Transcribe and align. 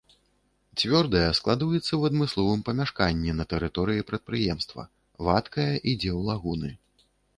Цвёрдая 0.83 1.27
складуецца 1.39 1.89
ў 1.99 2.11
адмысловым 2.11 2.63
памяшканні 2.69 3.37
на 3.41 3.45
тэрыторыі 3.51 4.07
прадпрыемства, 4.13 4.81
вадкая 5.29 5.71
ідзе 5.91 6.11
ў 6.17 6.19
лагуны. 6.31 6.69